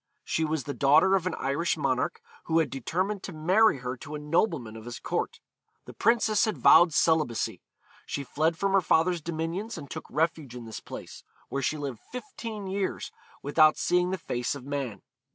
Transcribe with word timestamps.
She 0.23 0.43
was 0.43 0.63
the 0.63 0.73
daughter 0.73 1.13
of 1.15 1.27
an 1.27 1.35
Irish 1.35 1.77
monarch, 1.77 2.21
who 2.45 2.57
had 2.57 2.71
determined 2.71 3.21
to 3.21 3.31
marry 3.31 3.77
her 3.85 3.95
to 3.97 4.15
a 4.15 4.19
nobleman 4.19 4.75
of 4.75 4.85
his 4.85 4.97
court. 4.99 5.39
The 5.85 5.93
princess 5.93 6.45
had 6.45 6.57
vowed 6.57 6.91
celibacy. 6.91 7.61
She 8.07 8.23
fled 8.23 8.57
from 8.57 8.73
her 8.73 8.81
father's 8.81 9.21
dominions, 9.21 9.77
and 9.77 9.91
took 9.91 10.07
refuge 10.09 10.55
in 10.55 10.65
this 10.65 10.79
place, 10.79 11.23
where 11.49 11.61
she 11.61 11.77
lived 11.77 11.99
fifteen 12.11 12.65
years 12.65 13.11
without 13.43 13.77
seeing 13.77 14.09
the 14.09 14.17
face 14.17 14.55
of 14.55 14.65
man. 14.65 15.03